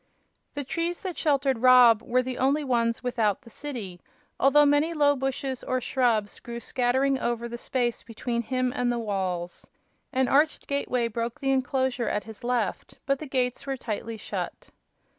The 0.55 0.63
trees 0.63 1.01
that 1.03 1.15
sheltered 1.15 1.59
Rob 1.59 2.01
were 2.01 2.23
the 2.23 2.39
only 2.39 2.63
ones 2.63 3.03
without 3.03 3.41
the 3.43 3.51
city, 3.51 4.01
although 4.39 4.65
many 4.65 4.93
low 4.95 5.15
bushes 5.15 5.63
or 5.63 5.79
shrubs 5.79 6.39
grew 6.39 6.59
scattering 6.59 7.19
over 7.19 7.47
the 7.47 7.55
space 7.59 8.01
between 8.01 8.41
him 8.41 8.73
and 8.75 8.91
the 8.91 8.97
walls. 8.97 9.69
An 10.11 10.27
arched 10.27 10.65
gateway 10.65 11.07
broke 11.07 11.39
the 11.39 11.51
enclosure 11.51 12.09
at 12.09 12.23
his 12.23 12.43
left, 12.43 12.97
but 13.05 13.19
the 13.19 13.27
gates 13.27 13.67
were 13.67 13.77
tightly 13.77 14.17
shut. 14.17 14.69